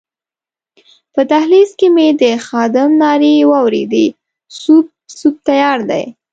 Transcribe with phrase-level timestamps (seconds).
[1.13, 4.05] په دهلېز کې مې د خادم نارې واورېدې
[4.59, 6.03] سوپ، سوپ تیار دی.